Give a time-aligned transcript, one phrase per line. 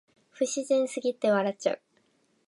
[0.31, 1.81] 不自然すぎて笑っちゃう